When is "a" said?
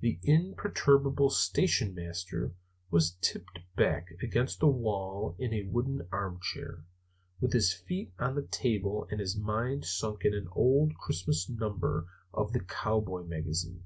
5.54-5.62